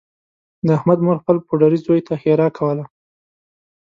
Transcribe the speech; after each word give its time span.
د 0.65 0.67
احمد 0.77 0.99
مور 1.05 1.17
خپل 1.21 1.37
پوډري 1.47 1.79
زوی 1.85 2.01
ته 2.07 2.13
ښېرا 2.21 2.47
کوله 2.57 2.85